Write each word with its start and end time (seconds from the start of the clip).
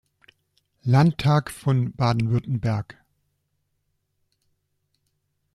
Landtag 0.81 1.51
von 1.51 1.91
Baden-Württemberg. 1.93 2.97